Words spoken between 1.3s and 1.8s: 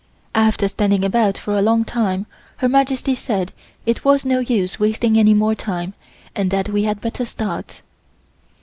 for a